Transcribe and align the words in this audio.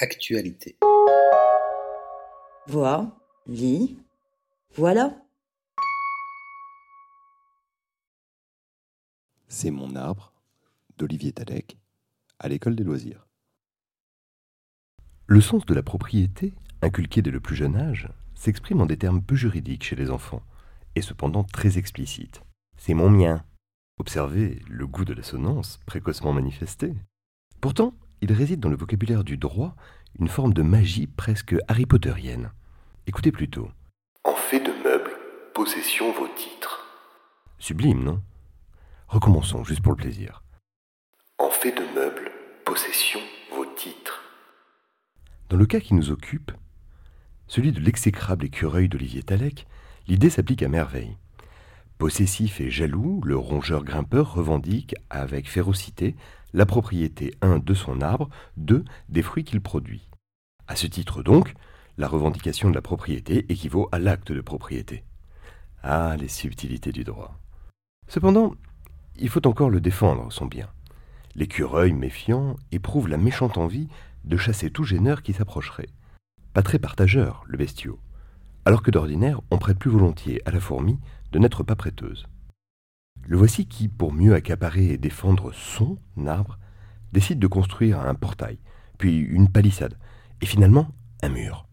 Actualité. 0.00 0.76
Vois, 2.66 3.16
lis, 3.46 3.96
voilà. 4.74 5.14
C'est 9.46 9.70
mon 9.70 9.94
arbre 9.94 10.32
d'Olivier 10.98 11.30
Talek 11.30 11.78
à 12.40 12.48
l'école 12.48 12.74
des 12.74 12.82
loisirs. 12.82 13.28
Le 15.26 15.40
sens 15.40 15.64
de 15.64 15.74
la 15.74 15.84
propriété, 15.84 16.54
inculqué 16.82 17.22
dès 17.22 17.30
le 17.30 17.38
plus 17.38 17.54
jeune 17.54 17.76
âge, 17.76 18.08
s'exprime 18.34 18.80
en 18.80 18.86
des 18.86 18.98
termes 18.98 19.22
peu 19.22 19.36
juridiques 19.36 19.84
chez 19.84 19.96
les 19.96 20.10
enfants, 20.10 20.42
et 20.96 21.02
cependant 21.02 21.44
très 21.44 21.78
explicites. 21.78 22.42
C'est 22.76 22.94
mon 22.94 23.10
mien. 23.10 23.44
Observez 24.00 24.60
le 24.68 24.88
goût 24.88 25.04
de 25.04 25.14
l'assonance 25.14 25.78
précocement 25.86 26.32
manifesté. 26.32 26.94
Pourtant, 27.60 27.94
il 28.24 28.32
réside 28.32 28.60
dans 28.60 28.70
le 28.70 28.76
vocabulaire 28.76 29.22
du 29.22 29.36
droit 29.36 29.76
une 30.18 30.28
forme 30.28 30.54
de 30.54 30.62
magie 30.62 31.06
presque 31.06 31.54
Harry 31.68 31.84
Potterienne. 31.84 32.52
Écoutez 33.06 33.30
plutôt. 33.30 33.68
En 34.24 34.34
fait 34.34 34.60
de 34.60 34.72
meubles, 34.82 35.14
possession 35.52 36.10
vos 36.10 36.28
titres. 36.28 36.80
Sublime, 37.58 38.02
non? 38.02 38.22
Recommençons, 39.08 39.62
juste 39.62 39.82
pour 39.82 39.92
le 39.92 39.98
plaisir. 39.98 40.42
En 41.38 41.50
fait 41.50 41.72
de 41.72 41.84
meubles, 41.94 42.32
possession 42.64 43.20
vos 43.54 43.66
titres. 43.66 44.22
Dans 45.50 45.58
le 45.58 45.66
cas 45.66 45.80
qui 45.80 45.92
nous 45.92 46.10
occupe, 46.10 46.50
celui 47.46 47.72
de 47.72 47.80
l'exécrable 47.80 48.46
écureuil 48.46 48.88
d'Olivier 48.88 49.22
Talek, 49.22 49.66
l'idée 50.08 50.30
s'applique 50.30 50.62
à 50.62 50.68
merveille. 50.68 51.18
Possessif 51.98 52.60
et 52.60 52.70
jaloux, 52.70 53.20
le 53.24 53.36
rongeur 53.36 53.84
grimpeur 53.84 54.34
revendique 54.34 54.96
avec 55.10 55.48
férocité 55.48 56.16
la 56.52 56.66
propriété 56.66 57.34
1 57.40 57.58
de 57.58 57.74
son 57.74 58.00
arbre, 58.00 58.28
2 58.56 58.84
des 59.08 59.22
fruits 59.22 59.44
qu'il 59.44 59.60
produit. 59.60 60.08
À 60.66 60.76
ce 60.76 60.86
titre 60.86 61.22
donc, 61.22 61.54
la 61.96 62.08
revendication 62.08 62.68
de 62.68 62.74
la 62.74 62.82
propriété 62.82 63.46
équivaut 63.48 63.88
à 63.92 63.98
l'acte 63.98 64.32
de 64.32 64.40
propriété. 64.40 65.04
Ah, 65.82 66.16
les 66.18 66.28
subtilités 66.28 66.92
du 66.92 67.04
droit. 67.04 67.38
Cependant, 68.08 68.54
il 69.16 69.28
faut 69.28 69.46
encore 69.46 69.70
le 69.70 69.80
défendre, 69.80 70.32
son 70.32 70.46
bien. 70.46 70.68
L'écureuil 71.36 71.92
méfiant 71.92 72.56
éprouve 72.72 73.08
la 73.08 73.18
méchante 73.18 73.58
envie 73.58 73.88
de 74.24 74.36
chasser 74.36 74.70
tout 74.70 74.84
gêneur 74.84 75.22
qui 75.22 75.32
s'approcherait. 75.32 75.90
Pas 76.52 76.62
très 76.62 76.78
partageur, 76.78 77.44
le 77.46 77.58
bestiau, 77.58 78.00
alors 78.64 78.82
que 78.82 78.90
d'ordinaire 78.90 79.40
on 79.50 79.58
prête 79.58 79.78
plus 79.78 79.90
volontiers 79.90 80.40
à 80.46 80.50
la 80.50 80.60
fourmi 80.60 80.98
de 81.32 81.38
n'être 81.38 81.62
pas 81.62 81.76
prêteuse. 81.76 82.26
Le 83.26 83.36
voici 83.36 83.66
qui, 83.66 83.88
pour 83.88 84.12
mieux 84.12 84.34
accaparer 84.34 84.86
et 84.86 84.98
défendre 84.98 85.52
son 85.52 85.98
arbre, 86.26 86.58
décide 87.12 87.38
de 87.38 87.46
construire 87.46 88.00
un 88.00 88.14
portail, 88.14 88.58
puis 88.98 89.18
une 89.18 89.50
palissade, 89.50 89.96
et 90.40 90.46
finalement 90.46 90.88
un 91.22 91.30
mur. 91.30 91.66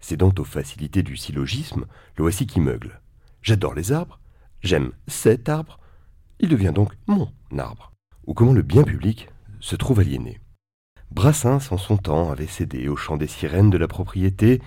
Cédant 0.00 0.32
aux 0.38 0.44
facilités 0.44 1.02
du 1.02 1.16
syllogisme, 1.16 1.84
le 2.16 2.22
voici 2.22 2.46
qui 2.46 2.60
meugle. 2.60 3.00
J'adore 3.42 3.74
les 3.74 3.92
arbres, 3.92 4.18
j'aime 4.62 4.92
cet 5.06 5.48
arbre, 5.48 5.78
il 6.40 6.48
devient 6.48 6.72
donc 6.74 6.92
mon 7.06 7.30
arbre. 7.56 7.92
Ou 8.26 8.34
comment 8.34 8.52
le 8.52 8.62
bien 8.62 8.82
public 8.82 9.28
se 9.60 9.76
trouve 9.76 10.00
aliéné. 10.00 10.40
Brassens, 11.10 11.72
en 11.72 11.78
son 11.78 11.96
temps, 11.96 12.30
avait 12.30 12.46
cédé 12.46 12.88
au 12.88 12.96
chant 12.96 13.16
des 13.16 13.26
sirènes 13.26 13.70
de 13.70 13.78
la 13.78 13.88
propriété, 13.88 14.60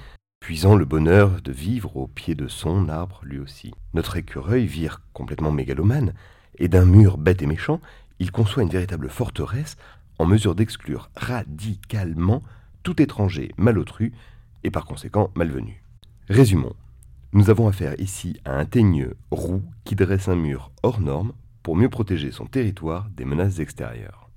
puisant 0.44 0.76
le 0.76 0.84
bonheur 0.84 1.42
de 1.42 1.54
vivre 1.54 1.96
au 1.96 2.06
pied 2.06 2.36
de 2.36 2.50
son 2.50 2.90
arbre 2.90 3.22
lui 3.24 3.40
aussi. 3.40 3.72
Notre 3.94 4.18
écureuil 4.18 4.66
vire 4.66 5.00
complètement 5.14 5.54
mégalomane, 5.54 6.14
et 6.58 6.68
d'un 6.68 6.84
mur 6.84 7.18
bête 7.18 7.42
et 7.42 7.46
méchant, 7.46 7.80
il 8.20 8.30
conçoit 8.30 8.62
une 8.62 8.70
véritable 8.70 9.08
forteresse 9.08 9.78
en 10.20 10.26
mesure 10.26 10.54
d'exclure 10.54 11.10
radicalement 11.16 12.44
tout 12.84 13.02
étranger 13.02 13.54
malotru 13.56 14.12
et 14.66 14.70
par 14.70 14.84
conséquent 14.84 15.32
malvenu. 15.34 15.82
Résumons. 16.28 16.76
Nous 17.32 17.50
avons 17.50 17.70
affaire 17.70 17.98
ici 17.98 18.42
à 18.44 18.60
un 18.60 18.66
teigneux 18.66 19.16
roux 19.32 19.64
qui 19.86 19.96
dresse 19.96 20.28
un 20.28 20.36
mur 20.36 20.72
hors 20.84 21.00
norme 21.00 21.32
pour 21.64 21.78
mieux 21.78 21.90
protéger 21.90 22.32
son 22.32 22.48
territoire 22.48 23.08
des 23.16 23.24
menaces 23.24 23.60
extérieures. 23.60 24.30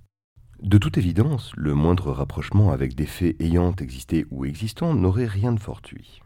De 0.62 0.78
toute 0.78 0.97
évidence, 0.97 1.53
le 1.55 1.75
moindre 1.75 2.12
rapprochement 2.12 2.71
avec 2.71 2.94
des 2.94 3.05
faits 3.05 3.37
ayant 3.41 3.75
existé 3.77 4.25
ou 4.31 4.47
existant 4.47 4.94
n'aurait 4.94 5.27
rien 5.27 5.53
de 5.53 5.61
fortuit. 5.61 6.22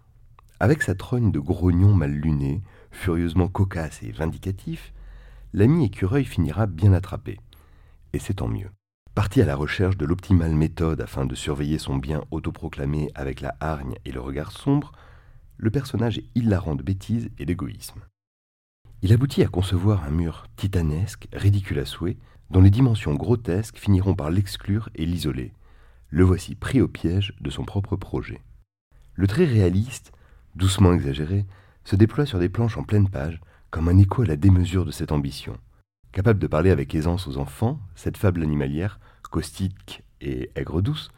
Avec 0.60 0.82
sa 0.82 0.94
trogne 0.94 1.32
de 1.32 1.40
grognon 1.40 1.94
mal 1.94 2.12
luné, 2.12 2.62
furieusement 2.92 3.48
cocasse 3.48 4.02
et 4.04 4.12
vindicatif, 4.12 4.92
l'ami 5.52 5.84
écureuil 5.84 6.24
finira 6.24 6.66
bien 6.66 6.92
attrapé. 6.92 7.40
Et 8.12 8.20
c'est 8.20 8.34
tant 8.34 8.46
mieux. 8.48 8.70
Parti 9.16 9.42
à 9.42 9.46
la 9.46 9.56
recherche 9.56 9.96
de 9.96 10.06
l'optimale 10.06 10.54
méthode 10.54 11.00
afin 11.00 11.26
de 11.26 11.34
surveiller 11.34 11.78
son 11.78 11.96
bien 11.96 12.22
autoproclamé 12.30 13.10
avec 13.16 13.40
la 13.40 13.56
hargne 13.58 13.96
et 14.04 14.12
le 14.12 14.20
regard 14.20 14.52
sombre, 14.52 14.92
le 15.56 15.72
personnage 15.72 16.18
est 16.18 16.28
hilarant 16.36 16.76
de 16.76 16.84
bêtise 16.84 17.30
et 17.38 17.46
d'égoïsme. 17.46 18.00
Il 19.02 19.14
aboutit 19.14 19.42
à 19.42 19.48
concevoir 19.48 20.04
un 20.04 20.10
mur 20.10 20.44
titanesque, 20.56 21.26
ridicule 21.32 21.78
à 21.78 21.86
souhait, 21.86 22.18
dont 22.50 22.60
les 22.60 22.70
dimensions 22.70 23.14
grotesques 23.14 23.78
finiront 23.78 24.14
par 24.14 24.30
l'exclure 24.30 24.90
et 24.94 25.06
l'isoler. 25.06 25.54
Le 26.10 26.22
voici 26.24 26.54
pris 26.54 26.82
au 26.82 26.88
piège 26.88 27.34
de 27.40 27.48
son 27.48 27.64
propre 27.64 27.96
projet. 27.96 28.42
Le 29.14 29.26
trait 29.26 29.46
réaliste, 29.46 30.12
doucement 30.54 30.92
exagéré, 30.92 31.46
se 31.84 31.96
déploie 31.96 32.26
sur 32.26 32.38
des 32.38 32.50
planches 32.50 32.76
en 32.76 32.82
pleine 32.82 33.08
page, 33.08 33.40
comme 33.70 33.88
un 33.88 33.96
écho 33.96 34.22
à 34.22 34.26
la 34.26 34.36
démesure 34.36 34.84
de 34.84 34.90
cette 34.90 35.12
ambition. 35.12 35.56
Capable 36.12 36.40
de 36.40 36.46
parler 36.46 36.70
avec 36.70 36.94
aisance 36.94 37.26
aux 37.26 37.38
enfants, 37.38 37.80
cette 37.94 38.18
fable 38.18 38.42
animalière, 38.42 39.00
caustique 39.30 40.02
et 40.20 40.50
aigre-douce, 40.56 41.10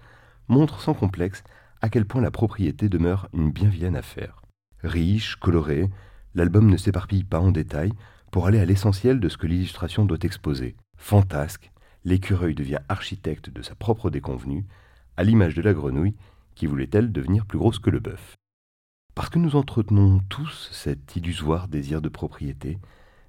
montre 0.47 0.81
sans 0.81 0.95
complexe 0.95 1.43
à 1.81 1.89
quel 1.89 2.05
point 2.05 2.21
la 2.21 2.31
propriété 2.31 2.89
demeure 2.89 3.29
une 3.33 3.51
bien 3.51 3.69
vilaine 3.69 3.97
affaire. 3.97 4.43
Riche, 4.85 5.37
coloré, 5.37 5.91
l'album 6.35 6.69
ne 6.69 6.77
s'éparpille 6.77 7.25
pas 7.25 7.41
en 7.41 7.53
détail 7.53 7.93
pour 8.31 8.47
aller 8.47 8.59
à 8.59 8.65
l'essentiel 8.65 9.21
de 9.21 9.29
ce 9.29 9.37
que 9.37 9.47
l'illustration 9.47 10.05
doit 10.05 10.19
exposer. 10.23 10.77
Fantasque, 10.97 11.71
l'écureuil 12.05 12.55
devient 12.55 12.81
architecte 12.89 13.51
de 13.51 13.63
sa 13.63 13.75
propre 13.75 14.11
déconvenue, 14.11 14.65
à 15.17 15.25
l'image 15.25 15.55
de 15.55 15.63
la 15.63 15.75
grenouille 15.75 16.17
qui 16.55 16.67
voulait-elle 16.67 17.13
devenir 17.13 17.47
plus 17.47 17.59
grosse 17.59 17.79
que 17.79 17.91
le 17.91 18.01
bœuf. 18.01 18.37
Parce 19.15 19.29
que 19.29 19.39
nous 19.39 19.57
entretenons 19.57 20.21
tous 20.29 20.71
cet 20.73 21.17
illusoire 21.17 21.69
désir 21.69 22.01
de 22.01 22.09
propriété, 22.09 22.79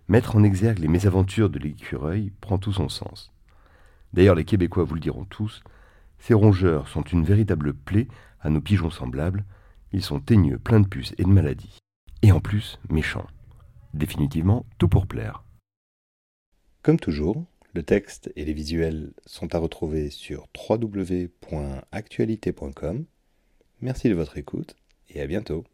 Mettre 0.09 0.35
en 0.35 0.43
exergue 0.43 0.79
les 0.79 0.89
mésaventures 0.89 1.49
de 1.49 1.59
l'écureuil 1.59 2.31
prend 2.41 2.57
tout 2.57 2.73
son 2.73 2.89
sens. 2.89 3.31
D'ailleurs, 4.11 4.35
les 4.35 4.43
Québécois 4.43 4.83
vous 4.83 4.95
le 4.95 4.99
diront 4.99 5.25
tous, 5.25 5.63
ces 6.19 6.33
rongeurs 6.33 6.87
sont 6.87 7.03
une 7.03 7.23
véritable 7.23 7.73
plaie 7.73 8.07
à 8.41 8.49
nos 8.49 8.61
pigeons 8.61 8.89
semblables, 8.89 9.45
ils 9.93 10.03
sont 10.03 10.19
teigneux, 10.19 10.59
pleins 10.59 10.81
de 10.81 10.87
puces 10.87 11.15
et 11.17 11.23
de 11.23 11.29
maladies. 11.29 11.82
Et 12.23 12.31
en 12.31 12.39
plus, 12.39 12.79
méchants. 12.89 13.27
Définitivement, 13.93 14.65
tout 14.77 14.87
pour 14.87 15.05
plaire. 15.07 15.43
Comme 16.81 16.97
toujours, 16.97 17.43
le 17.73 17.83
texte 17.83 18.31
et 18.37 18.45
les 18.45 18.53
visuels 18.53 19.11
sont 19.25 19.53
à 19.53 19.57
retrouver 19.57 20.09
sur 20.09 20.47
www.actualité.com. 20.69 23.05
Merci 23.81 24.07
de 24.07 24.13
votre 24.13 24.37
écoute 24.37 24.77
et 25.09 25.21
à 25.21 25.27
bientôt. 25.27 25.65